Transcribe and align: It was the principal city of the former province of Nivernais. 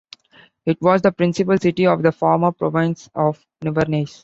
It 0.65 0.81
was 0.81 1.03
the 1.03 1.11
principal 1.11 1.59
city 1.59 1.85
of 1.85 2.01
the 2.01 2.11
former 2.11 2.51
province 2.51 3.07
of 3.13 3.39
Nivernais. 3.63 4.19